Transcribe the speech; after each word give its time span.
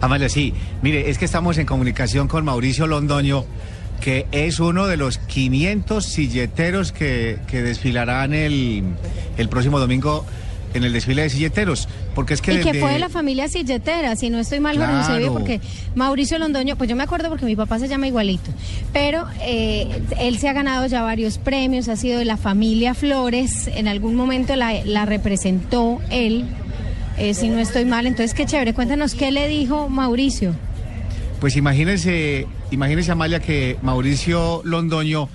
Amalia, 0.00 0.28
sí. 0.28 0.54
Mire, 0.82 1.10
es 1.10 1.18
que 1.18 1.24
estamos 1.24 1.58
en 1.58 1.66
comunicación 1.66 2.28
con 2.28 2.44
Mauricio 2.44 2.86
Londoño, 2.86 3.44
que 4.00 4.26
es 4.32 4.60
uno 4.60 4.86
de 4.86 4.96
los 4.96 5.18
500 5.18 6.04
silleteros 6.04 6.92
que, 6.92 7.38
que 7.46 7.62
desfilarán 7.62 8.32
el, 8.32 8.84
el 9.36 9.48
próximo 9.48 9.78
domingo 9.78 10.24
en 10.74 10.84
el 10.84 10.92
desfile 10.92 11.22
de 11.22 11.30
silleteros. 11.30 11.88
Porque 12.14 12.34
es 12.34 12.42
que 12.42 12.54
Y 12.54 12.60
que 12.60 12.74
fue 12.74 12.92
de 12.92 12.98
la 12.98 13.08
familia 13.08 13.48
silletera, 13.48 14.16
si 14.16 14.30
no 14.30 14.38
estoy 14.38 14.60
mal 14.60 14.76
Claro. 14.76 15.02
Jorge 15.04 15.30
porque 15.30 15.60
Mauricio 15.94 16.38
Londoño, 16.38 16.76
pues 16.76 16.88
yo 16.88 16.96
me 16.96 17.02
acuerdo 17.02 17.28
porque 17.28 17.44
mi 17.44 17.56
papá 17.56 17.78
se 17.78 17.88
llama 17.88 18.06
igualito, 18.06 18.50
pero 18.92 19.26
eh, 19.42 20.02
él 20.18 20.38
se 20.38 20.48
ha 20.48 20.52
ganado 20.52 20.86
ya 20.86 21.02
varios 21.02 21.38
premios, 21.38 21.88
ha 21.88 21.96
sido 21.96 22.18
de 22.18 22.24
la 22.24 22.36
familia 22.36 22.94
Flores, 22.94 23.68
en 23.68 23.88
algún 23.88 24.14
momento 24.14 24.56
la, 24.56 24.84
la 24.84 25.06
representó 25.06 25.98
él, 26.10 26.44
eh, 27.20 27.34
si 27.34 27.48
no 27.48 27.58
estoy 27.58 27.84
mal, 27.84 28.06
entonces 28.06 28.34
qué 28.34 28.46
chévere, 28.46 28.72
cuéntanos 28.72 29.14
qué 29.14 29.30
le 29.30 29.46
dijo 29.46 29.88
Mauricio. 29.88 30.54
Pues 31.38 31.54
imagínense, 31.56 32.46
imagínense 32.70 33.12
Amalia 33.12 33.40
que 33.40 33.76
Mauricio 33.82 34.62
Londoño 34.64 35.28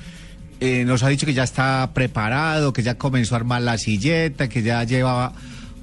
eh, 0.60 0.84
nos 0.86 1.04
ha 1.04 1.10
dicho 1.10 1.26
que 1.26 1.34
ya 1.34 1.44
está 1.44 1.92
preparado, 1.94 2.74
que 2.74 2.82
ya 2.82 2.96
comenzó 2.96 3.36
a 3.36 3.38
armar 3.38 3.62
la 3.62 3.78
silleta, 3.78 4.50
que 4.50 4.64
ya 4.64 4.84
lleva 4.84 5.34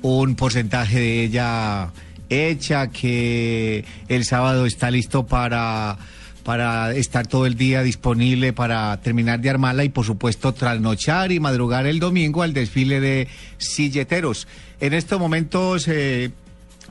un 0.03 0.35
porcentaje 0.35 0.99
de 0.99 1.23
ella 1.23 1.93
hecha, 2.29 2.89
que 2.89 3.85
el 4.09 4.25
sábado 4.25 4.67
está 4.67 4.91
listo 4.91 5.25
para 5.27 5.99
para 6.43 6.93
estar 6.93 7.27
todo 7.27 7.47
el 7.47 7.57
día 7.57 7.83
disponible 7.83 8.53
para 8.53 9.01
terminar 9.01 9.41
de 9.41 9.51
armarla 9.51 9.85
y 9.85 9.89
por 9.89 10.05
supuesto 10.05 10.53
trasnochar 10.53 11.33
y 11.33 11.41
madrugar 11.41 11.87
el 11.87 11.99
domingo 11.99 12.43
al 12.43 12.53
desfile 12.53 13.01
de 13.01 13.29
silleteros. 13.59 14.47
En 14.81 14.93
estos 14.95 15.19
momentos 15.19 15.87
eh, 15.89 16.31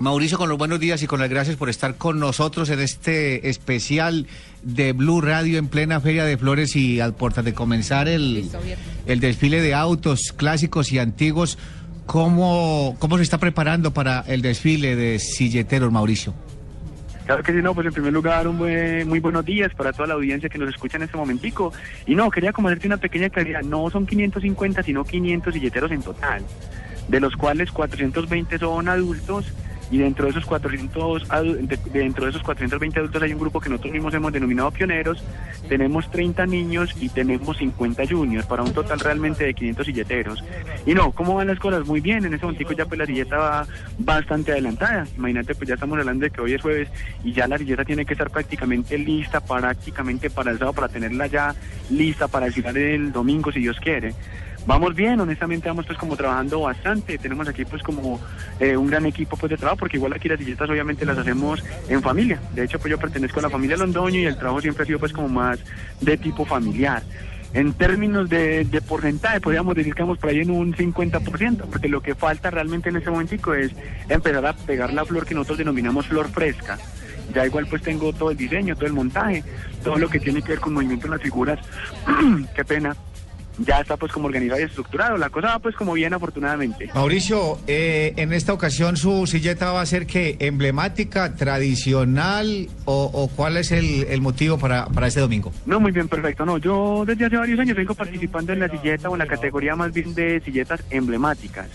Mauricio, 0.01 0.39
con 0.39 0.49
los 0.49 0.57
buenos 0.57 0.79
días 0.79 1.03
y 1.03 1.07
con 1.07 1.19
las 1.19 1.29
gracias 1.29 1.57
por 1.57 1.69
estar 1.69 1.95
con 1.95 2.19
nosotros 2.19 2.69
en 2.69 2.79
este 2.79 3.49
especial 3.49 4.25
de 4.63 4.93
Blue 4.93 5.21
Radio 5.21 5.59
en 5.59 5.67
plena 5.67 6.01
Feria 6.01 6.25
de 6.25 6.37
Flores 6.37 6.75
y 6.75 6.99
al 6.99 7.13
puertas 7.13 7.45
de 7.45 7.53
comenzar 7.53 8.07
el, 8.07 8.49
el 9.05 9.19
desfile 9.19 9.61
de 9.61 9.75
autos 9.75 10.33
clásicos 10.35 10.91
y 10.91 10.97
antiguos. 10.97 11.59
¿Cómo, 12.07 12.95
¿Cómo 12.97 13.17
se 13.17 13.23
está 13.23 13.37
preparando 13.37 13.93
para 13.93 14.25
el 14.27 14.41
desfile 14.41 14.95
de 14.95 15.19
silleteros, 15.19 15.91
Mauricio? 15.91 16.33
Claro 17.31 17.43
que 17.43 17.53
sí, 17.53 17.61
no, 17.61 17.73
pues 17.73 17.87
en 17.87 17.93
primer 17.93 18.11
lugar, 18.11 18.45
un 18.45 18.57
buen- 18.57 19.07
muy 19.07 19.21
buenos 19.21 19.45
días 19.45 19.73
para 19.73 19.93
toda 19.93 20.05
la 20.05 20.15
audiencia 20.15 20.49
que 20.49 20.57
nos 20.57 20.67
escucha 20.67 20.97
en 20.97 21.03
este 21.03 21.15
momentico. 21.15 21.71
Y 22.05 22.13
no, 22.13 22.29
quería 22.29 22.51
como 22.51 22.67
hacerte 22.67 22.87
una 22.87 22.97
pequeña 22.97 23.29
claridad, 23.29 23.61
no 23.61 23.89
son 23.89 24.05
550, 24.05 24.83
sino 24.83 25.05
500 25.05 25.53
silleteros 25.53 25.91
en 25.93 26.01
total, 26.03 26.43
de 27.07 27.19
los 27.21 27.37
cuales 27.37 27.71
420 27.71 28.59
son 28.59 28.89
adultos 28.89 29.45
y 29.91 29.97
dentro 29.97 30.25
de 30.25 30.31
esos 30.31 30.45
400 30.45 31.27
adu- 31.29 31.57
de- 31.67 31.77
dentro 31.99 32.23
de 32.25 32.31
esos 32.31 32.41
420 32.43 32.99
adultos 32.99 33.21
hay 33.21 33.33
un 33.33 33.39
grupo 33.39 33.59
que 33.59 33.69
nosotros 33.69 33.91
mismos 33.93 34.13
hemos 34.13 34.31
denominado 34.31 34.71
pioneros, 34.71 35.23
tenemos 35.67 36.09
30 36.09 36.45
niños 36.45 36.95
y 36.99 37.09
tenemos 37.09 37.57
50 37.57 38.07
juniors 38.07 38.45
para 38.45 38.63
un 38.63 38.71
total 38.73 38.99
realmente 38.99 39.43
de 39.43 39.53
500 39.53 39.85
silleteros. 39.85 40.43
Y 40.85 40.93
no, 40.93 41.11
¿cómo 41.11 41.35
van 41.35 41.47
las 41.47 41.59
cosas? 41.59 41.85
Muy 41.85 41.99
bien, 41.99 42.25
en 42.25 42.33
ese 42.33 42.45
momentico 42.45 42.73
ya 42.73 42.85
pues 42.85 42.97
la 42.99 43.05
silleta 43.05 43.37
va 43.37 43.67
bastante 43.99 44.51
adelantada. 44.53 45.05
Imagínate, 45.17 45.53
pues 45.55 45.67
ya 45.67 45.75
estamos 45.75 45.99
hablando 45.99 46.23
de 46.23 46.31
que 46.31 46.41
hoy 46.41 46.53
es 46.53 46.61
jueves 46.61 46.89
y 47.23 47.33
ya 47.33 47.47
la 47.47 47.57
silleta 47.57 47.83
tiene 47.85 48.05
que 48.05 48.13
estar 48.13 48.29
prácticamente 48.29 48.97
lista, 48.97 49.39
prácticamente 49.41 50.29
para 50.29 50.51
el 50.51 50.57
sábado, 50.57 50.73
para 50.73 50.87
tenerla 50.89 51.27
ya 51.27 51.53
lista 51.89 52.27
para 52.27 52.45
desfilar 52.45 52.77
el 52.77 53.11
domingo 53.11 53.51
si 53.51 53.59
Dios 53.59 53.77
quiere. 53.79 54.13
Vamos 54.67 54.93
bien, 54.95 55.19
honestamente 55.19 55.67
vamos 55.67 55.87
pues 55.87 55.97
como 55.97 56.15
trabajando 56.15 56.61
bastante, 56.61 57.17
tenemos 57.17 57.47
aquí 57.47 57.65
pues 57.65 57.81
como 57.81 58.19
eh, 58.59 58.77
un 58.77 58.87
gran 58.87 59.05
equipo 59.07 59.35
pues 59.35 59.49
de 59.49 59.57
trabajo, 59.57 59.77
porque 59.77 59.97
igual 59.97 60.13
aquí 60.13 60.29
las 60.29 60.37
silletas 60.37 60.69
obviamente 60.69 61.03
las 61.03 61.17
hacemos 61.17 61.63
en 61.89 62.01
familia, 62.01 62.39
de 62.53 62.65
hecho 62.65 62.77
pues 62.77 62.91
yo 62.91 62.99
pertenezco 62.99 63.39
a 63.39 63.43
la 63.43 63.49
familia 63.49 63.75
Londoño 63.77 64.19
y 64.19 64.25
el 64.25 64.37
trabajo 64.37 64.61
siempre 64.61 64.83
ha 64.83 64.85
sido 64.85 64.99
pues 64.99 65.13
como 65.13 65.29
más 65.29 65.59
de 65.99 66.17
tipo 66.17 66.45
familiar. 66.45 67.01
En 67.53 67.73
términos 67.73 68.29
de, 68.29 68.63
de 68.63 68.81
porcentaje, 68.81 69.41
podríamos 69.41 69.75
decir 69.75 69.93
que 69.93 70.03
vamos 70.03 70.19
por 70.19 70.29
ahí 70.29 70.39
en 70.39 70.51
un 70.51 70.73
50%, 70.73 71.65
porque 71.69 71.89
lo 71.89 72.01
que 72.01 72.15
falta 72.15 72.49
realmente 72.49 72.89
en 72.89 72.95
este 72.95 73.09
momentico 73.09 73.53
es 73.53 73.71
empezar 74.07 74.45
a 74.45 74.53
pegar 74.53 74.93
la 74.93 75.03
flor 75.03 75.25
que 75.25 75.35
nosotros 75.35 75.57
denominamos 75.57 76.07
flor 76.07 76.29
fresca. 76.29 76.77
Ya 77.33 77.45
igual 77.45 77.67
pues 77.67 77.81
tengo 77.81 78.13
todo 78.13 78.31
el 78.31 78.37
diseño, 78.37 78.75
todo 78.75 78.85
el 78.85 78.93
montaje, 78.93 79.43
todo 79.83 79.97
lo 79.97 80.07
que 80.07 80.19
tiene 80.19 80.41
que 80.41 80.49
ver 80.49 80.59
con 80.59 80.73
movimiento 80.73 81.07
en 81.07 81.11
las 81.11 81.21
figuras. 81.21 81.59
Qué 82.55 82.63
pena. 82.63 82.95
Ya 83.65 83.79
está 83.79 83.97
pues 83.97 84.11
como 84.11 84.27
organizado 84.27 84.59
y 84.59 84.63
estructurado. 84.63 85.17
La 85.17 85.29
cosa 85.29 85.47
va 85.47 85.59
pues 85.59 85.75
como 85.75 85.93
bien 85.93 86.13
afortunadamente. 86.13 86.89
Mauricio, 86.93 87.59
eh, 87.67 88.13
en 88.17 88.33
esta 88.33 88.53
ocasión 88.53 88.97
su 88.97 89.27
silleta 89.27 89.71
va 89.71 89.81
a 89.81 89.85
ser 89.85 90.05
que 90.07 90.37
emblemática, 90.39 91.35
tradicional 91.35 92.69
o, 92.85 93.09
o 93.13 93.27
cuál 93.29 93.57
es 93.57 93.71
el, 93.71 94.05
el 94.09 94.21
motivo 94.21 94.57
para, 94.57 94.85
para 94.87 95.07
este 95.07 95.19
domingo? 95.19 95.51
No, 95.65 95.79
muy 95.79 95.91
bien, 95.91 96.07
perfecto. 96.07 96.45
No, 96.45 96.57
yo 96.57 97.03
desde 97.05 97.25
hace 97.25 97.37
varios 97.37 97.59
años 97.59 97.77
vengo 97.77 97.95
participando 97.95 98.53
en 98.53 98.59
la 98.59 98.69
silleta 98.69 99.09
o 99.09 99.13
en 99.13 99.19
la 99.19 99.27
categoría 99.27 99.75
más 99.75 99.91
bien 99.93 100.13
de 100.13 100.41
silletas 100.41 100.83
emblemáticas, 100.89 101.67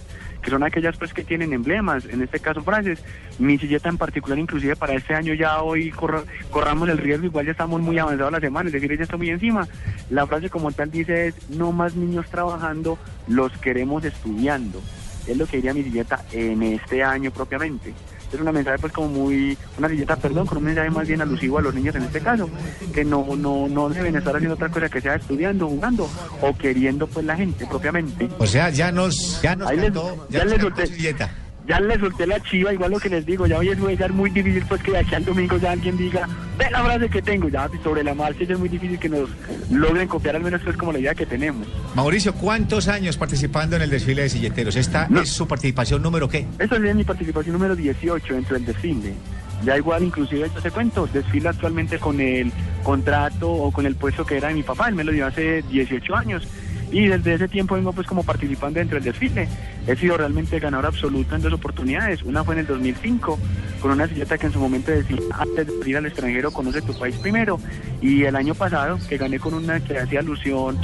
que 0.46 0.52
son 0.52 0.62
aquellas 0.62 0.96
pues 0.96 1.12
que 1.12 1.24
tienen 1.24 1.52
emblemas, 1.52 2.04
en 2.04 2.22
este 2.22 2.38
caso 2.38 2.62
frases. 2.62 3.02
Mi 3.40 3.58
silleta 3.58 3.88
en 3.88 3.98
particular, 3.98 4.38
inclusive 4.38 4.76
para 4.76 4.94
este 4.94 5.12
año 5.12 5.34
ya 5.34 5.60
hoy 5.60 5.90
corra- 5.90 6.22
corramos 6.52 6.88
el 6.88 6.98
riesgo, 6.98 7.26
igual 7.26 7.46
ya 7.46 7.50
estamos 7.50 7.80
muy 7.80 7.98
avanzados 7.98 8.30
la 8.30 8.38
semana, 8.38 8.68
es 8.68 8.72
decir, 8.72 8.96
ya 8.96 9.02
está 9.02 9.16
muy 9.16 9.28
encima. 9.28 9.66
La 10.08 10.24
frase 10.24 10.48
como 10.48 10.70
tal 10.70 10.88
dice 10.92 11.26
es, 11.26 11.50
no 11.50 11.72
más 11.72 11.96
niños 11.96 12.26
trabajando, 12.30 12.96
los 13.26 13.50
queremos 13.58 14.04
estudiando. 14.04 14.80
Es 15.26 15.36
lo 15.36 15.46
que 15.46 15.56
diría 15.56 15.74
mi 15.74 15.82
silleta 15.82 16.24
en 16.30 16.62
este 16.62 17.02
año 17.02 17.32
propiamente. 17.32 17.92
Es 18.32 18.40
una 18.40 18.52
mensaje 18.52 18.78
pues 18.78 18.92
como 18.92 19.08
muy, 19.08 19.56
una 19.78 19.88
silleta, 19.88 20.16
perdón, 20.16 20.46
con 20.46 20.58
un 20.58 20.64
mensaje 20.64 20.90
más 20.90 21.06
bien 21.06 21.20
alusivo 21.22 21.58
a 21.58 21.62
los 21.62 21.74
niños 21.74 21.94
en 21.94 22.02
este 22.02 22.20
caso, 22.20 22.48
que 22.92 23.04
no, 23.04 23.24
no, 23.36 23.68
no 23.68 23.88
deben 23.88 24.16
estar 24.16 24.34
haciendo 24.34 24.54
otra 24.54 24.68
cosa 24.68 24.88
que 24.88 25.00
sea 25.00 25.14
estudiando, 25.14 25.68
jugando 25.68 26.08
o 26.42 26.56
queriendo 26.56 27.06
pues 27.06 27.24
la 27.24 27.36
gente 27.36 27.66
propiamente. 27.66 28.28
O 28.38 28.46
sea, 28.46 28.70
ya 28.70 28.90
nos, 28.92 29.40
ya 29.42 29.54
nos 29.56 29.68
Ahí 29.68 29.76
les- 29.76 29.84
cantó, 29.86 30.26
ya 30.28 30.44
nos 30.44 30.52
les. 30.76 30.90
Ya 31.66 31.80
le 31.80 31.98
solté 31.98 32.26
la 32.26 32.38
chiva, 32.40 32.72
igual 32.72 32.92
lo 32.92 33.00
que 33.00 33.08
les 33.08 33.26
digo, 33.26 33.46
ya 33.46 33.58
hoy 33.58 33.70
es 33.70 33.98
ya 33.98 34.06
es 34.06 34.12
muy 34.12 34.30
difícil 34.30 34.64
pues 34.68 34.82
que 34.82 34.92
de 34.92 34.98
aquí 34.98 35.14
al 35.16 35.24
domingo 35.24 35.56
ya 35.56 35.72
alguien 35.72 35.96
diga, 35.96 36.28
ve 36.56 36.70
la 36.70 36.84
frase 36.84 37.08
que 37.08 37.22
tengo, 37.22 37.48
ya 37.48 37.68
sobre 37.82 38.04
la 38.04 38.14
marcha 38.14 38.44
ya 38.44 38.54
es 38.54 38.58
muy 38.58 38.68
difícil 38.68 38.98
que 38.98 39.08
nos 39.08 39.28
logren 39.70 40.06
copiar 40.06 40.36
al 40.36 40.42
menos 40.42 40.60
pues 40.62 40.76
como 40.76 40.92
la 40.92 41.00
idea 41.00 41.14
que 41.14 41.26
tenemos. 41.26 41.66
Mauricio, 41.94 42.34
¿cuántos 42.34 42.86
años 42.86 43.16
participando 43.16 43.74
en 43.74 43.82
el 43.82 43.90
desfile 43.90 44.22
de 44.22 44.28
silleteros? 44.28 44.76
¿Esta 44.76 45.08
No. 45.08 45.22
es 45.22 45.30
su 45.30 45.48
participación 45.48 46.02
número 46.02 46.28
qué? 46.28 46.46
Esta 46.58 46.76
es 46.76 46.94
mi 46.94 47.04
participación 47.04 47.54
número 47.54 47.74
18 47.74 48.34
dentro 48.34 48.54
del 48.54 48.66
desfile. 48.66 49.14
Ya 49.64 49.76
igual, 49.76 50.04
inclusive, 50.04 50.50
yo 50.54 50.60
te 50.62 50.70
cuento, 50.70 51.08
desfilo 51.12 51.48
actualmente 51.50 51.98
con 51.98 52.20
el 52.20 52.52
contrato 52.84 53.50
o 53.50 53.72
con 53.72 53.86
el 53.86 53.96
puesto 53.96 54.24
que 54.24 54.36
era 54.36 54.48
de 54.48 54.54
mi 54.54 54.62
papá, 54.62 54.88
él 54.88 54.94
me 54.94 55.02
lo 55.02 55.12
dio 55.12 55.26
hace 55.26 55.62
18 55.62 56.14
años. 56.14 56.46
Y 56.90 57.06
desde 57.06 57.34
ese 57.34 57.48
tiempo 57.48 57.74
vengo 57.74 57.92
pues 57.92 58.06
como 58.06 58.22
participando 58.22 58.78
dentro 58.78 58.96
del 58.96 59.04
desfile. 59.04 59.48
He 59.86 59.96
sido 59.96 60.16
realmente 60.16 60.58
ganador 60.60 60.86
absoluto 60.86 61.34
en 61.34 61.42
dos 61.42 61.52
oportunidades. 61.52 62.22
Una 62.22 62.44
fue 62.44 62.54
en 62.54 62.60
el 62.60 62.66
2005, 62.66 63.38
con 63.80 63.90
una 63.90 64.06
silleta 64.06 64.38
que 64.38 64.46
en 64.46 64.52
su 64.52 64.60
momento 64.60 64.90
decía, 64.90 65.18
antes 65.32 65.66
de 65.66 65.90
ir 65.90 65.96
al 65.96 66.06
extranjero, 66.06 66.50
conoce 66.52 66.82
tu 66.82 66.96
país 66.98 67.16
primero. 67.16 67.58
Y 68.00 68.24
el 68.24 68.36
año 68.36 68.54
pasado, 68.54 68.98
que 69.08 69.18
gané 69.18 69.38
con 69.38 69.54
una 69.54 69.80
que 69.80 69.98
hacía 69.98 70.20
alusión 70.20 70.78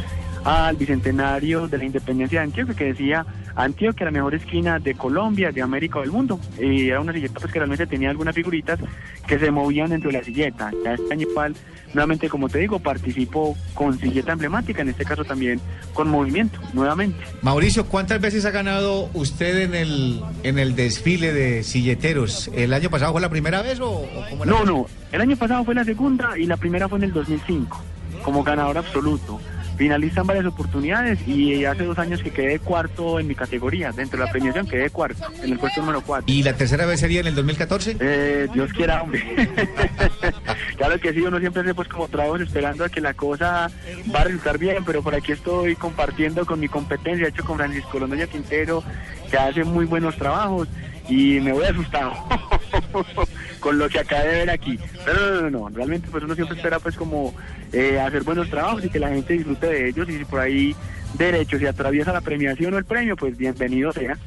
al 0.44 0.76
bicentenario 0.76 1.68
de 1.68 1.78
la 1.78 1.84
independencia 1.84 2.40
de 2.40 2.46
Antioquia, 2.46 2.74
que 2.74 2.84
decía 2.86 3.24
Antioquia, 3.54 4.06
la 4.06 4.12
mejor 4.12 4.34
esquina 4.34 4.78
de 4.78 4.94
Colombia, 4.94 5.52
de 5.52 5.62
América 5.62 5.98
o 5.98 6.02
del 6.02 6.12
mundo. 6.12 6.40
Y 6.60 6.88
era 6.88 7.00
una 7.00 7.12
silleta 7.12 7.38
pues 7.40 7.52
que 7.52 7.58
realmente 7.58 7.86
tenía 7.86 8.10
algunas 8.10 8.34
figuritas 8.34 8.78
que 9.26 9.38
se 9.38 9.50
movían 9.50 9.90
dentro 9.90 10.10
de 10.10 10.18
la 10.18 10.24
silleta. 10.24 10.70
Ya 10.84 10.94
este 10.94 11.12
año 11.12 11.28
igual, 11.28 11.54
nuevamente 11.94 12.28
como 12.28 12.48
te 12.48 12.58
digo, 12.58 12.78
participo 12.78 13.56
con 13.74 13.98
silleta 13.98 14.32
emblemática, 14.32 14.82
en 14.82 14.88
este 14.88 15.04
caso 15.04 15.24
también 15.24 15.60
con 15.92 16.08
movimiento, 16.08 16.58
nuevamente. 16.72 17.18
Mauricio, 17.42 17.86
¿cuántas 17.86 18.20
veces 18.20 18.44
ha 18.44 18.50
ganado 18.50 19.10
usted 19.14 19.62
en 19.62 19.74
el, 19.74 20.20
en 20.42 20.58
el 20.58 20.74
desfile 20.74 21.32
de 21.32 21.62
silleteros? 21.62 22.50
¿El 22.54 22.72
año 22.72 22.90
pasado 22.90 23.12
fue 23.12 23.20
la 23.20 23.30
primera 23.30 23.62
vez 23.62 23.80
o, 23.80 23.90
o 23.90 24.26
cómo 24.30 24.44
No, 24.44 24.64
no, 24.64 24.86
el 25.12 25.20
año 25.20 25.36
pasado 25.36 25.64
fue 25.64 25.74
la 25.74 25.84
segunda 25.84 26.38
y 26.38 26.46
la 26.46 26.56
primera 26.56 26.88
fue 26.88 26.98
en 26.98 27.04
el 27.04 27.12
2005, 27.12 27.80
como 28.24 28.42
ganador 28.42 28.78
absoluto. 28.78 29.40
Finalista 29.76 30.20
en 30.20 30.26
varias 30.26 30.46
oportunidades 30.46 31.18
y 31.26 31.64
hace 31.64 31.84
dos 31.84 31.98
años 31.98 32.22
que 32.22 32.30
quedé 32.30 32.58
cuarto 32.58 33.18
en 33.18 33.26
mi 33.26 33.34
categoría. 33.34 33.92
Dentro 33.92 34.18
de 34.18 34.26
la 34.26 34.30
premiación 34.30 34.66
quedé 34.66 34.90
cuarto, 34.90 35.24
en 35.42 35.52
el 35.52 35.58
puesto 35.58 35.80
número 35.80 36.02
cuatro. 36.02 36.32
¿Y 36.32 36.42
la 36.42 36.54
tercera 36.54 36.86
vez 36.86 37.00
sería 37.00 37.20
en 37.20 37.26
el 37.26 37.34
2014? 37.34 37.96
Eh, 38.00 38.48
Dios 38.52 38.72
quiera, 38.72 39.02
hombre. 39.02 39.22
claro 40.76 40.98
que 41.00 41.12
sí, 41.12 41.20
uno 41.20 41.38
siempre 41.38 41.62
hace 41.62 41.74
pues 41.74 41.88
como 41.88 42.08
trabajos 42.08 42.40
esperando 42.42 42.84
a 42.84 42.88
que 42.88 43.00
la 43.00 43.14
cosa 43.14 43.70
va 44.14 44.20
a 44.20 44.24
resultar 44.24 44.58
bien, 44.58 44.84
pero 44.84 45.02
por 45.02 45.14
aquí 45.14 45.32
estoy 45.32 45.76
compartiendo 45.76 46.46
con 46.46 46.60
mi 46.60 46.68
competencia, 46.68 47.28
hecho 47.28 47.44
con 47.44 47.56
Francisco 47.56 47.98
Londoña 47.98 48.26
Quintero, 48.26 48.82
que 49.30 49.36
hace 49.36 49.64
muy 49.64 49.86
buenos 49.86 50.16
trabajos 50.16 50.68
y 51.08 51.40
me 51.40 51.52
voy 51.52 51.64
asustado 51.64 52.12
con 53.62 53.78
lo 53.78 53.88
que 53.88 54.00
acabé 54.00 54.28
de 54.28 54.38
ver 54.40 54.50
aquí. 54.50 54.78
Pero 55.06 55.40
no, 55.40 55.40
no, 55.40 55.50
no, 55.50 55.68
realmente 55.70 56.08
pues 56.10 56.22
uno 56.22 56.34
siempre 56.34 56.56
espera 56.56 56.78
pues 56.80 56.96
como 56.96 57.34
eh, 57.72 57.98
hacer 57.98 58.24
buenos 58.24 58.50
trabajos 58.50 58.84
y 58.84 58.90
que 58.90 58.98
la 58.98 59.08
gente 59.08 59.32
disfrute 59.32 59.66
de 59.66 59.88
ellos 59.88 60.06
y 60.10 60.18
si 60.18 60.24
por 60.26 60.40
ahí 60.40 60.76
derecho 61.16 61.58
se 61.58 61.68
atraviesa 61.68 62.12
la 62.12 62.20
premiación 62.20 62.74
o 62.74 62.78
el 62.78 62.84
premio, 62.84 63.16
pues 63.16 63.38
bienvenido 63.38 63.92
sea. 63.92 64.18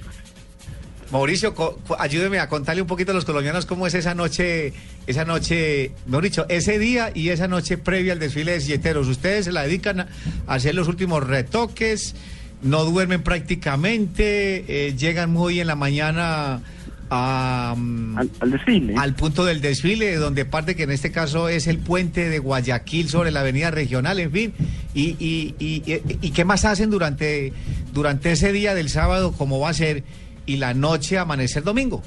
Mauricio, 1.12 1.54
ayúdeme 2.00 2.40
a 2.40 2.50
contarle 2.50 2.82
un 2.82 2.88
poquito 2.88 3.12
a 3.12 3.14
los 3.14 3.26
colombianos 3.26 3.68
cómo 3.68 3.86
es 3.86 3.94
esa 3.94 4.16
noche, 4.16 4.74
esa 5.06 5.24
noche, 5.24 5.92
mejor 6.08 6.24
dicho, 6.24 6.46
ese 6.50 6.80
día 6.80 7.12
y 7.14 7.30
esa 7.30 7.48
noche 7.48 7.78
previa 7.78 8.14
al 8.14 8.20
desfile 8.20 8.54
de 8.54 8.62
silleteros. 8.62 9.08
Ustedes 9.08 9.46
se 9.46 9.52
la 9.52 9.64
dedican 9.64 10.00
a 10.00 10.08
hacer 10.48 10.74
los 10.74 10.88
últimos 10.88 11.26
retoques, 11.26 12.16
no 12.64 12.86
duermen 12.86 13.22
prácticamente, 13.22 14.66
eh, 14.68 14.96
llegan 14.96 15.32
muy 15.32 15.60
en 15.60 15.68
la 15.68 15.76
mañana 15.76 16.64
a, 17.10 17.72
Al, 17.72 18.30
al 18.40 18.52
desfile. 18.52 18.96
al 18.98 19.16
punto 19.16 19.46
del 19.46 19.62
desfile, 19.62 20.16
donde 20.16 20.46
parte 20.46 20.76
que 20.76 20.84
en 20.84 20.92
este 20.92 21.12
caso 21.12 21.50
es 21.50 21.68
el 21.68 21.78
puente 21.80 22.30
de 22.30 22.40
Guayaquil 22.40 23.10
sobre 23.10 23.32
la 23.32 23.42
avenida 23.42 23.72
regional, 23.72 24.20
en 24.20 24.32
fin. 24.32 24.54
¿Y, 24.94 25.16
y, 25.20 25.56
y, 25.60 25.84
y- 25.92 26.02
y 26.22 26.32
qué 26.32 26.46
más 26.46 26.66
hacen 26.66 26.90
durante, 26.90 27.54
durante 27.94 28.32
ese 28.32 28.52
día 28.52 28.74
del 28.74 28.90
sábado, 28.90 29.32
como 29.34 29.60
va 29.60 29.70
a 29.70 29.74
ser, 29.74 30.04
y 30.46 30.58
la 30.58 30.74
noche 30.74 31.18
amanecer 31.18 31.64
domingo? 31.64 32.02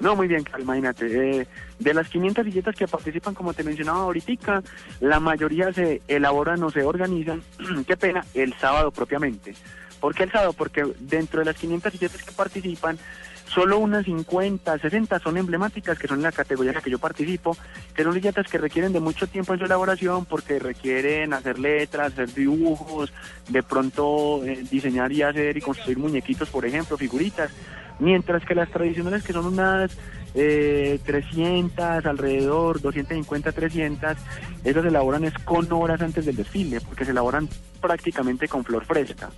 No, 0.00 0.16
muy 0.16 0.26
bien, 0.28 0.44
imagínate. 0.60 1.40
eh, 1.40 1.46
de 1.78 1.94
las 1.94 2.08
500 2.08 2.44
silletas 2.44 2.74
que 2.76 2.86
participan, 2.86 3.34
como 3.34 3.54
te 3.54 3.62
mencionaba 3.64 4.00
ahorita, 4.00 4.62
la 5.00 5.20
mayoría 5.20 5.72
se 5.72 6.02
elaboran 6.08 6.62
o 6.62 6.70
se 6.70 6.82
organizan, 6.82 7.42
qué 7.86 7.96
pena, 7.96 8.24
el 8.34 8.52
sábado 8.54 8.90
propiamente. 8.90 9.54
¿Por 10.00 10.14
qué 10.14 10.24
el 10.24 10.32
sábado? 10.32 10.52
Porque 10.52 10.84
dentro 11.00 11.38
de 11.40 11.46
las 11.46 11.56
500 11.56 11.92
silletas 11.92 12.22
que 12.22 12.32
participan, 12.32 12.98
solo 13.54 13.78
unas 13.78 14.04
50, 14.04 14.78
60 14.78 15.18
son 15.20 15.36
emblemáticas, 15.36 15.98
que 15.98 16.08
son 16.08 16.20
la 16.20 16.32
categoría 16.32 16.72
en 16.72 16.76
la 16.76 16.82
que 16.82 16.90
yo 16.90 16.98
participo, 16.98 17.56
que 17.94 18.02
son 18.02 18.12
silletas 18.12 18.48
que 18.48 18.58
requieren 18.58 18.92
de 18.92 19.00
mucho 19.00 19.28
tiempo 19.28 19.52
en 19.52 19.60
su 19.60 19.64
elaboración 19.66 20.24
porque 20.24 20.58
requieren 20.58 21.32
hacer 21.32 21.58
letras, 21.58 22.12
hacer 22.12 22.34
dibujos, 22.34 23.12
de 23.48 23.62
pronto 23.62 24.44
eh, 24.44 24.64
diseñar 24.70 25.12
y 25.12 25.22
hacer 25.22 25.56
y 25.56 25.60
construir 25.60 25.98
muñequitos, 25.98 26.50
por 26.50 26.66
ejemplo, 26.66 26.96
figuritas. 26.98 27.50
Mientras 28.00 28.44
que 28.44 28.56
las 28.56 28.70
tradicionales, 28.70 29.22
que 29.22 29.32
son 29.32 29.46
unas 29.46 29.96
eh, 30.34 30.98
300, 31.06 32.04
alrededor, 32.04 32.80
250, 32.80 33.52
300, 33.52 34.16
esas 34.64 34.82
se 34.82 34.88
elaboran 34.88 35.24
es 35.24 35.34
con 35.44 35.72
horas 35.72 36.00
antes 36.02 36.26
del 36.26 36.34
desfile, 36.34 36.80
porque 36.80 37.04
se 37.04 37.12
elaboran 37.12 37.48
prácticamente 37.80 38.48
con 38.48 38.64
flor 38.64 38.84
fresca. 38.84 39.30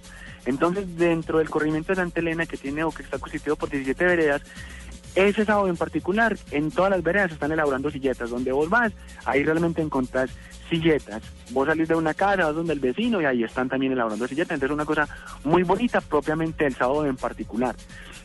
Entonces, 0.46 0.96
dentro 0.96 1.38
del 1.38 1.50
corrimiento 1.50 1.92
de 1.92 1.96
Santa 1.96 2.20
Elena, 2.20 2.46
que 2.46 2.56
tiene 2.56 2.84
o 2.84 2.92
que 2.92 3.02
está 3.02 3.18
constituido 3.18 3.56
por 3.56 3.68
17 3.68 4.04
veredas, 4.04 4.42
ese 5.16 5.44
sábado 5.44 5.68
en 5.68 5.76
particular, 5.76 6.36
en 6.50 6.70
todas 6.70 6.90
las 6.90 7.02
veredas 7.02 7.32
están 7.32 7.50
elaborando 7.50 7.90
silletas. 7.90 8.30
Donde 8.30 8.52
vos 8.52 8.68
vas, 8.68 8.92
ahí 9.24 9.42
realmente 9.42 9.82
encontrás 9.82 10.30
silletas. 10.68 11.22
Vos 11.50 11.66
salís 11.66 11.88
de 11.88 11.94
una 11.94 12.14
casa, 12.14 12.44
vas 12.44 12.54
donde 12.54 12.74
el 12.74 12.80
vecino 12.80 13.20
y 13.20 13.24
ahí 13.24 13.42
están 13.42 13.68
también 13.68 13.92
elaborando 13.92 14.28
silletas. 14.28 14.54
Entonces, 14.54 14.74
una 14.74 14.84
cosa 14.84 15.08
muy 15.42 15.62
bonita 15.62 16.00
propiamente 16.00 16.66
el 16.66 16.74
sábado 16.74 17.06
en 17.06 17.16
particular. 17.16 17.74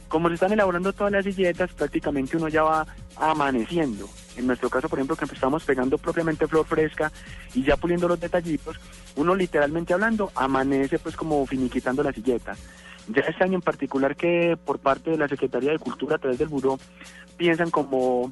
Como 0.10 0.28
se 0.28 0.34
están 0.34 0.52
elaborando 0.52 0.92
todas 0.92 1.14
las 1.14 1.24
silletas, 1.24 1.72
prácticamente 1.72 2.36
uno 2.36 2.50
ya 2.50 2.64
va 2.64 2.86
amaneciendo. 3.16 4.10
En 4.36 4.48
nuestro 4.48 4.70
caso, 4.70 4.90
por 4.90 5.00
ejemplo, 5.00 5.16
que 5.16 5.24
estamos 5.24 5.64
pegando 5.64 5.98
propiamente 5.98 6.48
flor 6.48 6.66
fresca 6.66 7.10
y 7.54 7.64
ya 7.64 7.78
puliendo 7.78 8.10
los 8.10 8.20
detallitos, 8.20 8.78
uno 9.16 9.34
literalmente 9.34 9.94
hablando 9.94 10.30
amanece 10.36 11.00
pues 11.00 11.16
como 11.16 11.46
finiquitando 11.46 12.04
la 12.04 12.12
silleta. 12.12 12.58
Ya 13.07 13.21
este 13.21 13.44
año 13.44 13.56
en 13.56 13.62
particular 13.62 14.15
que 14.15 14.57
por 14.63 14.80
parte 14.80 15.12
de 15.12 15.18
la 15.18 15.27
Secretaría 15.27 15.71
de 15.71 15.80
Cultura 15.80 16.15
a 16.15 16.19
través 16.19 16.38
del 16.38 16.48
Buró 16.48 16.80
piensan 17.38 17.71
como 17.71 18.31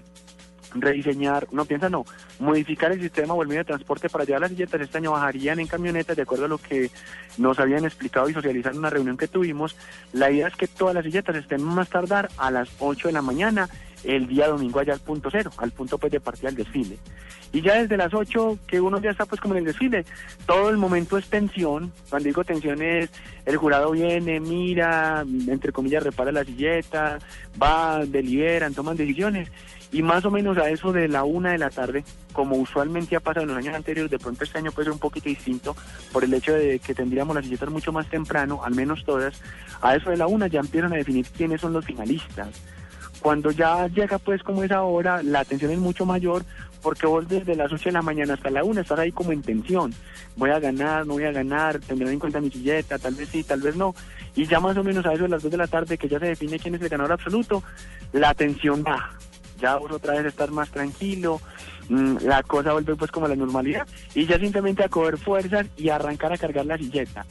rediseñar, 0.75 1.47
no 1.51 1.65
piensan 1.65 1.91
no, 1.91 2.05
modificar 2.39 2.91
el 2.91 3.01
sistema 3.01 3.33
o 3.33 3.41
el 3.41 3.47
medio 3.47 3.61
de 3.61 3.65
transporte 3.65 4.09
para 4.09 4.23
llevar 4.23 4.41
las 4.41 4.51
silletas. 4.51 4.81
Este 4.81 4.97
año 4.97 5.11
bajarían 5.11 5.59
en 5.59 5.67
camionetas 5.67 6.15
de 6.15 6.23
acuerdo 6.23 6.45
a 6.45 6.49
lo 6.49 6.57
que 6.57 6.91
nos 7.37 7.59
habían 7.59 7.85
explicado 7.85 8.29
y 8.29 8.33
socializar 8.33 8.73
en 8.73 8.79
una 8.79 8.89
reunión 8.89 9.17
que 9.17 9.27
tuvimos. 9.27 9.75
La 10.13 10.31
idea 10.31 10.47
es 10.47 10.55
que 10.55 10.67
todas 10.67 10.95
las 10.95 11.03
silletas 11.03 11.35
estén 11.35 11.63
más 11.63 11.89
tardar 11.89 12.29
a 12.37 12.51
las 12.51 12.69
8 12.79 13.07
de 13.07 13.13
la 13.13 13.21
mañana 13.21 13.69
el 14.03 14.27
día 14.27 14.47
domingo 14.47 14.79
allá 14.79 14.93
al 14.93 14.99
punto 14.99 15.29
cero, 15.31 15.51
al 15.57 15.71
punto 15.71 15.97
pues 15.97 16.11
de 16.11 16.19
partida 16.19 16.49
del 16.49 16.63
desfile. 16.63 16.97
Y 17.51 17.61
ya 17.61 17.81
desde 17.81 17.97
las 17.97 18.13
8 18.13 18.59
que 18.67 18.79
uno 18.79 19.01
ya 19.01 19.09
está 19.09 19.25
pues 19.25 19.41
como 19.41 19.55
en 19.55 19.59
el 19.59 19.65
desfile, 19.65 20.05
todo 20.45 20.69
el 20.69 20.77
momento 20.77 21.17
es 21.17 21.27
tensión, 21.29 21.91
cuando 22.09 22.27
digo 22.27 22.43
tensión 22.43 22.81
es 22.81 23.09
el 23.45 23.57
jurado 23.57 23.91
viene, 23.91 24.39
mira, 24.39 25.25
entre 25.47 25.71
comillas 25.71 26.03
repara 26.03 26.31
la 26.31 26.43
silleta, 26.43 27.17
va, 27.61 28.05
deliberan, 28.05 28.73
toman 28.75 28.97
decisiones 28.97 29.49
y 29.91 30.03
más 30.03 30.23
o 30.25 30.31
menos 30.31 30.57
a 30.57 30.69
eso 30.69 30.91
de 30.91 31.07
la 31.07 31.23
una 31.23 31.51
de 31.51 31.57
la 31.57 31.69
tarde, 31.69 32.03
como 32.33 32.55
usualmente 32.57 33.15
ha 33.15 33.19
pasado 33.19 33.43
en 33.43 33.49
los 33.49 33.57
años 33.57 33.75
anteriores, 33.75 34.11
de 34.11 34.19
pronto 34.19 34.43
este 34.43 34.59
año 34.59 34.71
puede 34.71 34.85
ser 34.85 34.93
un 34.93 34.99
poquito 34.99 35.29
distinto 35.29 35.75
por 36.11 36.23
el 36.23 36.33
hecho 36.33 36.53
de 36.53 36.79
que 36.79 36.93
tendríamos 36.93 37.35
las 37.35 37.45
silletas 37.45 37.69
mucho 37.69 37.91
más 37.91 38.07
temprano, 38.07 38.61
al 38.63 38.75
menos 38.75 39.03
todas, 39.03 39.41
a 39.81 39.95
eso 39.95 40.11
de 40.11 40.17
la 40.17 40.27
una 40.27 40.47
ya 40.47 40.59
empiezan 40.59 40.93
a 40.93 40.97
definir 40.97 41.25
quiénes 41.35 41.61
son 41.61 41.73
los 41.73 41.85
finalistas. 41.85 42.49
Cuando 43.21 43.51
ya 43.51 43.87
llega 43.87 44.17
pues 44.17 44.41
como 44.43 44.63
esa 44.63 44.81
hora, 44.83 45.21
la 45.23 45.41
atención 45.41 45.71
es 45.71 45.79
mucho 45.79 46.05
mayor 46.05 46.43
porque 46.81 47.07
vos 47.07 47.27
desde 47.27 47.55
las 47.55 47.71
8 47.71 47.85
de 47.85 47.91
la 47.91 48.01
mañana 48.01 48.35
hasta 48.35 48.49
la 48.49 48.63
1 48.63 48.81
estás 48.81 48.99
ahí 48.99 49.11
como 49.11 49.31
en 49.31 49.41
tensión. 49.41 49.93
Voy 50.35 50.51
a 50.51 50.59
ganar, 50.59 51.05
no 51.05 51.13
voy 51.13 51.25
a 51.25 51.31
ganar, 51.31 51.79
tendré 51.79 52.11
en 52.11 52.19
cuenta 52.19 52.39
mi 52.39 52.49
silleta, 52.49 52.97
tal 52.97 53.15
vez 53.15 53.29
sí, 53.29 53.43
tal 53.43 53.61
vez 53.61 53.75
no. 53.75 53.93
Y 54.35 54.45
ya 54.45 54.59
más 54.59 54.77
o 54.77 54.83
menos 54.83 55.05
a 55.05 55.13
eso 55.13 55.23
de 55.23 55.29
las 55.29 55.43
2 55.43 55.51
de 55.51 55.57
la 55.57 55.67
tarde, 55.67 55.97
que 55.97 56.07
ya 56.07 56.19
se 56.19 56.27
define 56.27 56.59
quién 56.59 56.75
es 56.75 56.81
el 56.81 56.89
ganador 56.89 57.13
absoluto, 57.13 57.63
la 58.13 58.33
tensión 58.33 58.83
baja. 58.83 59.11
Ya 59.59 59.75
vos 59.75 59.91
otra 59.91 60.13
vez 60.13 60.25
estás 60.25 60.49
más 60.51 60.69
tranquilo, 60.69 61.41
mm, 61.89 62.17
la 62.21 62.41
cosa 62.43 62.71
vuelve 62.71 62.95
pues 62.95 63.11
como 63.11 63.25
a 63.25 63.29
la 63.29 63.35
normalidad 63.35 63.85
y 64.15 64.25
ya 64.25 64.39
simplemente 64.39 64.85
a 64.85 64.89
coger 64.89 65.17
fuerzas 65.17 65.67
y 65.75 65.89
arrancar 65.89 66.31
a 66.31 66.37
cargar 66.37 66.65
la 66.65 66.77
silleta. 66.77 67.25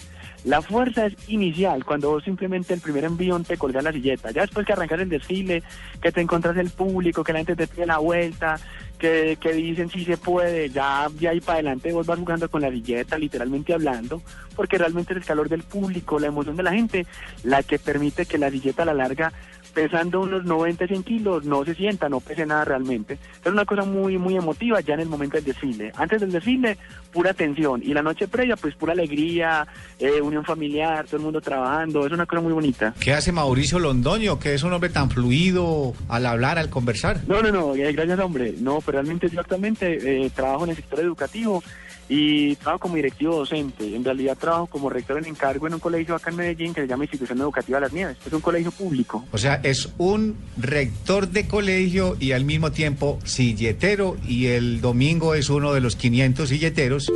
La 0.45 0.63
fuerza 0.63 1.07
es 1.07 1.15
inicial, 1.29 1.85
cuando 1.85 2.11
vos 2.11 2.25
simplemente 2.25 2.73
el 2.73 2.81
primer 2.81 3.05
envión 3.05 3.45
te 3.45 3.57
colgas 3.57 3.83
la 3.83 3.93
silleta. 3.93 4.31
Ya 4.31 4.43
después 4.43 4.65
que 4.65 4.73
arrancas 4.73 5.01
el 5.01 5.09
desfile, 5.09 5.63
que 6.01 6.13
te 6.13 6.21
encontrás 6.21 6.57
el 6.57 6.71
público, 6.71 7.25
que 7.25 7.33
la 7.33 7.41
gente 7.41 7.57
te 7.57 7.67
pide 7.67 7.87
la 7.87 7.99
vuelta, 7.99 8.59
que, 8.99 9.37
que 9.41 9.53
dicen 9.53 9.91
si 9.91 10.05
se 10.05 10.17
puede, 10.17 10.71
ya 10.71 11.09
de 11.11 11.29
ahí 11.29 11.41
para 11.41 11.55
adelante 11.55 11.93
vos 11.93 12.07
vas 12.07 12.19
jugando 12.19 12.49
con 12.49 12.63
la 12.63 12.71
silleta, 12.71 13.19
literalmente 13.19 13.75
hablando, 13.75 14.23
porque 14.55 14.79
realmente 14.79 15.13
es 15.13 15.19
el 15.19 15.25
calor 15.25 15.49
del 15.49 15.63
público, 15.65 16.19
la 16.19 16.29
emoción 16.29 16.57
de 16.57 16.63
la 16.63 16.73
gente, 16.73 17.07
la 17.43 17.63
que 17.63 17.79
permite 17.79 18.27
que 18.27 18.39
la 18.39 18.51
silleta 18.51 18.83
a 18.83 18.87
la 18.87 18.95
larga, 18.95 19.33
pesando 19.79 20.23
unos 20.23 20.45
90, 20.45 20.89
100 20.89 21.03
kilos, 21.05 21.45
no 21.45 21.65
se 21.65 21.73
sienta, 21.73 22.09
no 22.09 22.19
pese 22.19 22.45
nada 22.45 22.65
realmente. 22.65 23.17
Es 23.45 23.53
una 23.53 23.65
cosa 23.65 23.85
muy, 23.85 24.19
muy 24.19 24.35
emotiva 24.35 24.81
ya 24.81 24.95
en 24.95 25.01
el 25.01 25.09
momento 25.09 25.37
del 25.37 25.45
desfile. 25.45 25.93
Antes 25.95 26.21
del 26.21 26.33
desfile, 26.33 26.77
pura 27.13 27.33
tensión, 27.33 27.81
y 27.85 27.95
la 27.95 28.03
noche 28.03 28.27
previa, 28.27 28.57
pues 28.57 28.75
pura 28.75 28.93
alegría, 28.93 29.69
eh, 30.01 30.21
unión 30.21 30.45
familiar, 30.45 31.05
todo 31.07 31.19
el 31.19 31.23
mundo 31.23 31.41
trabajando, 31.41 32.05
es 32.05 32.11
una 32.11 32.27
cosa 32.27 32.43
muy 32.43 32.53
bonita. 32.53 32.93
¿Qué 32.99 33.15
hace 33.15 33.31
Mauricio 33.31 33.79
Londoño, 33.79 34.41
que 34.41 34.55
es 34.55 34.65
un 34.65 34.73
hombre 34.73 34.91
tan 34.91 35.11
fluido 35.11 35.95
al 36.09 36.27
hablar, 36.27 36.59
al 36.59 36.71
conversar? 36.71 37.21
No, 37.29 37.41
no, 37.41 37.53
no, 37.53 37.77
eh, 37.77 37.93
gracias 37.93 38.19
hombre. 38.19 38.55
No, 38.59 38.81
pero 38.81 39.01
realmente 39.01 39.29
yo 39.31 39.39
actualmente 39.39 40.25
eh, 40.25 40.29
trabajo 40.31 40.65
en 40.65 40.71
el 40.71 40.77
sector 40.77 40.99
educativo 40.99 41.63
y 42.09 42.57
trabajo 42.57 42.81
como 42.81 42.97
directivo 42.97 43.37
docente. 43.37 43.95
En 43.95 44.05
realidad 44.05 44.37
trabajo 44.37 44.67
como 44.67 44.89
rector 44.89 45.19
en 45.19 45.27
encargo 45.27 45.67
en 45.67 45.75
un 45.75 45.81
colegio 45.81 46.15
acá 46.15 46.31
en 46.31 46.37
Medellín 46.37 46.75
que 46.75 46.81
se 46.81 46.87
llama 46.87 47.05
Institución 47.05 47.39
Educativa 47.39 47.81
Las 47.81 47.93
Nieves. 47.93 48.17
Es 48.25 48.33
un 48.33 48.41
colegio 48.41 48.71
público. 48.71 49.25
O 49.31 49.39
sea, 49.39 49.61
es 49.71 49.91
un 49.99 50.37
rector 50.57 51.29
de 51.29 51.47
colegio 51.47 52.17
y 52.21 52.33
al 52.33 52.45
mismo 52.45 52.73
tiempo 52.73 53.19
silletero 53.25 54.17
y 54.27 54.47
el 54.47 54.81
domingo 54.81 55.35
es 55.35 55.51
uno 55.51 55.73
de 55.73 55.81
los 55.81 55.97
500 55.97 56.49
silleteros 56.49 57.13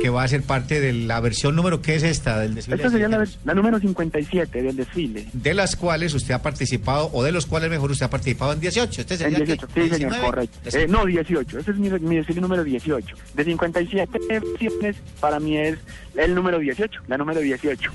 que 0.00 0.08
va 0.08 0.22
a 0.22 0.28
ser 0.28 0.42
parte 0.42 0.80
de 0.80 0.92
la 0.92 1.20
versión 1.20 1.54
número 1.56 1.82
que 1.82 1.94
es 1.94 2.02
esta 2.02 2.38
del 2.38 2.54
desfile. 2.54 2.76
Esta 2.76 2.90
sería 2.90 3.08
la, 3.08 3.26
la 3.44 3.54
número 3.54 3.78
57 3.78 4.62
del 4.62 4.76
desfile. 4.76 5.26
de 5.32 5.54
las 5.54 5.76
cuales 5.76 6.14
usted 6.14 6.32
ha 6.34 6.42
participado 6.42 7.10
o 7.12 7.22
de 7.22 7.32
los 7.32 7.46
cuales 7.46 7.70
mejor 7.70 7.90
usted 7.90 8.06
ha 8.06 8.10
participado 8.10 8.52
en 8.52 8.60
18. 8.60 9.00
Este 9.02 9.14
En 9.14 9.18
sería 9.20 9.38
18, 9.38 9.66
¿qué? 9.68 9.82
sí 9.82 9.90
señor, 9.90 10.10
19. 10.12 10.26
correcto. 10.26 10.78
Eh, 10.78 10.86
no, 10.88 11.04
18, 11.04 11.58
ese 11.58 11.70
es 11.70 11.76
mi, 11.76 11.90
mi 11.90 12.16
desfile 12.16 12.40
número 12.40 12.64
18. 12.64 13.14
De 13.34 13.44
57 13.44 14.18
versiones, 14.28 14.96
para 15.20 15.38
mí 15.38 15.56
es 15.58 15.78
el 16.16 16.34
número 16.34 16.58
18, 16.58 17.02
la 17.08 17.18
número 17.18 17.40
18. 17.40 17.90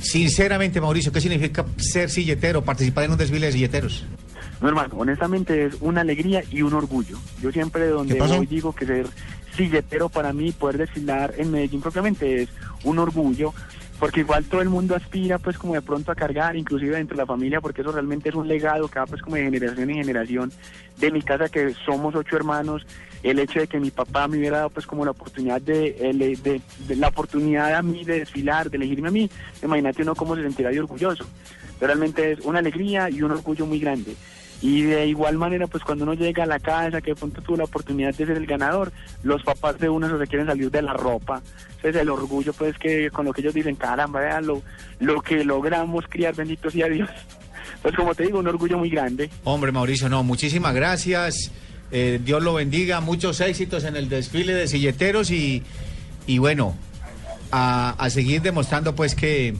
Sinceramente, 0.00 0.80
Mauricio, 0.80 1.12
¿qué 1.12 1.20
significa 1.20 1.64
ser 1.76 2.10
silletero, 2.10 2.62
participar 2.62 3.04
en 3.04 3.12
un 3.12 3.18
desfile 3.18 3.46
de 3.46 3.52
silleteros? 3.52 4.04
No, 4.60 4.68
hermano, 4.68 4.94
honestamente 4.96 5.66
es 5.66 5.74
una 5.80 6.02
alegría 6.02 6.42
y 6.50 6.62
un 6.62 6.74
orgullo. 6.74 7.18
Yo 7.40 7.50
siempre 7.50 7.86
donde 7.86 8.20
voy 8.20 8.46
digo 8.46 8.74
que 8.74 8.86
ser 8.86 9.06
silletero 9.56 10.08
para 10.08 10.32
mí, 10.32 10.52
poder 10.52 10.78
desfilar 10.78 11.34
en 11.38 11.50
Medellín 11.50 11.80
propiamente 11.80 12.42
es 12.42 12.48
un 12.84 12.98
orgullo, 12.98 13.54
porque 13.98 14.20
igual 14.20 14.44
todo 14.44 14.60
el 14.60 14.68
mundo 14.68 14.94
aspira 14.94 15.38
pues 15.38 15.58
como 15.58 15.74
de 15.74 15.82
pronto 15.82 16.12
a 16.12 16.14
cargar, 16.14 16.56
inclusive 16.56 16.96
dentro 16.96 17.16
de 17.16 17.22
la 17.22 17.26
familia, 17.26 17.60
porque 17.60 17.82
eso 17.82 17.92
realmente 17.92 18.30
es 18.30 18.34
un 18.34 18.48
legado 18.48 18.88
que 18.88 18.98
va 18.98 19.06
pues 19.06 19.22
como 19.22 19.36
de 19.36 19.44
generación 19.44 19.90
en 19.90 19.96
generación. 19.96 20.52
De 20.98 21.10
mi 21.10 21.22
casa 21.22 21.48
que 21.48 21.74
somos 21.86 22.14
ocho 22.14 22.36
hermanos, 22.36 22.86
el 23.22 23.38
hecho 23.38 23.60
de 23.60 23.66
que 23.66 23.78
mi 23.80 23.90
papá 23.90 24.26
me 24.28 24.38
hubiera 24.38 24.58
dado 24.58 24.70
pues 24.70 24.86
como 24.86 25.04
la 25.04 25.10
oportunidad 25.10 25.60
de, 25.60 25.96
ele- 26.00 26.36
de, 26.36 26.60
de 26.88 26.96
la 26.96 27.08
oportunidad 27.08 27.74
a 27.74 27.82
mí 27.82 28.04
de 28.04 28.20
desfilar, 28.20 28.70
de 28.70 28.76
elegirme 28.78 29.08
a 29.08 29.12
mí, 29.12 29.30
imagínate 29.62 30.02
uno 30.02 30.14
cómo 30.14 30.36
se 30.36 30.42
sentirá 30.42 30.70
de 30.70 30.80
orgulloso. 30.80 31.24
Realmente 31.80 32.32
es 32.32 32.40
una 32.40 32.58
alegría 32.58 33.08
y 33.10 33.22
un 33.22 33.30
orgullo 33.30 33.66
muy 33.66 33.78
grande. 33.78 34.14
Y 34.62 34.82
de 34.82 35.06
igual 35.06 35.38
manera, 35.38 35.66
pues 35.66 35.82
cuando 35.82 36.04
uno 36.04 36.12
llega 36.12 36.42
a 36.42 36.46
la 36.46 36.58
casa, 36.58 37.00
que 37.00 37.12
de 37.12 37.16
pronto 37.16 37.40
tuvo 37.40 37.56
la 37.56 37.64
oportunidad 37.64 38.14
de 38.14 38.26
ser 38.26 38.36
el 38.36 38.44
ganador, 38.46 38.92
los 39.22 39.42
papás 39.42 39.78
de 39.78 39.88
uno 39.88 40.18
se 40.18 40.26
quieren 40.26 40.46
salir 40.46 40.70
de 40.70 40.82
la 40.82 40.92
ropa. 40.92 41.40
Entonces 41.76 41.96
el 42.02 42.10
orgullo, 42.10 42.52
pues 42.52 42.76
que 42.76 43.10
con 43.10 43.24
lo 43.24 43.32
que 43.32 43.40
ellos 43.40 43.54
dicen, 43.54 43.74
caramba, 43.76 44.20
vean 44.20 44.46
lo, 44.46 44.62
lo 44.98 45.22
que 45.22 45.44
logramos 45.44 46.04
criar, 46.08 46.34
bendito 46.34 46.70
sea 46.70 46.88
Dios. 46.88 47.08
Pues 47.82 47.94
como 47.96 48.14
te 48.14 48.24
digo, 48.24 48.40
un 48.40 48.46
orgullo 48.46 48.76
muy 48.76 48.90
grande. 48.90 49.30
Hombre, 49.42 49.72
Mauricio, 49.72 50.10
no, 50.10 50.22
muchísimas 50.22 50.74
gracias. 50.74 51.50
Eh, 51.92 52.20
Dios 52.22 52.42
lo 52.42 52.54
bendiga, 52.54 53.00
muchos 53.00 53.40
éxitos 53.40 53.84
en 53.84 53.96
el 53.96 54.08
desfile 54.08 54.54
de 54.54 54.68
silleteros 54.68 55.30
y, 55.30 55.62
y 56.26 56.38
bueno, 56.38 56.76
a, 57.50 57.90
a 57.98 58.10
seguir 58.10 58.42
demostrando 58.42 58.94
pues 58.94 59.14
que, 59.14 59.54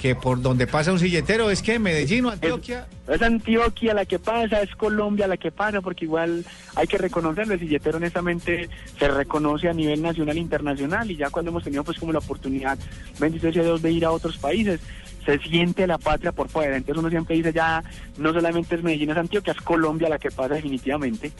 que 0.00 0.16
por 0.16 0.40
donde 0.40 0.66
pasa 0.66 0.92
un 0.92 0.98
silletero 0.98 1.50
es 1.50 1.62
que 1.62 1.78
Medellín 1.78 2.24
o 2.24 2.30
Antioquia. 2.30 2.86
Es 3.06 3.20
Antioquia 3.20 3.92
la 3.92 4.04
que 4.04 4.18
pasa, 4.18 4.62
es 4.62 4.74
Colombia 4.74 5.26
la 5.26 5.36
que 5.36 5.52
pasa, 5.52 5.80
porque 5.80 6.06
igual 6.06 6.44
hay 6.74 6.86
que 6.86 6.96
reconocerlo, 6.96 7.54
el 7.54 7.60
silletero 7.60 7.98
honestamente 7.98 8.68
se 8.98 9.08
reconoce 9.08 9.68
a 9.68 9.72
nivel 9.72 10.00
nacional 10.00 10.36
e 10.36 10.40
internacional 10.40 11.10
y 11.10 11.16
ya 11.16 11.28
cuando 11.28 11.50
hemos 11.50 11.64
tenido 11.64 11.84
pues 11.84 11.98
como 11.98 12.12
la 12.12 12.20
oportunidad, 12.20 12.78
bendito 13.18 13.52
sea 13.52 13.62
Dios, 13.62 13.82
de 13.82 13.92
ir 13.92 14.04
a 14.04 14.10
otros 14.10 14.38
países, 14.38 14.80
se 15.24 15.38
siente 15.38 15.86
la 15.86 15.98
patria 15.98 16.32
por 16.32 16.48
fuera, 16.48 16.76
entonces 16.76 16.98
uno 16.98 17.10
siempre 17.10 17.36
dice 17.36 17.52
ya, 17.52 17.82
no 18.18 18.32
solamente 18.32 18.74
es 18.74 18.82
Medellín, 18.82 19.10
es 19.10 19.16
Antioquia, 19.16 19.52
es 19.52 19.60
Colombia 19.60 20.08
la 20.08 20.18
que 20.18 20.30
pasa 20.30 20.54
definitivamente. 20.54 21.32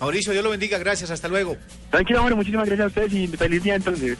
Mauricio, 0.00 0.32
Dios 0.32 0.44
lo 0.44 0.50
bendiga, 0.50 0.78
gracias, 0.78 1.10
hasta 1.10 1.28
luego. 1.28 1.56
Tranquilo, 1.90 2.20
hombre, 2.20 2.34
muchísimas 2.34 2.66
gracias 2.66 2.84
a 2.84 2.88
ustedes 2.88 3.12
y 3.12 3.26
feliz 3.28 3.62
día 3.62 3.76
entonces. 3.76 4.18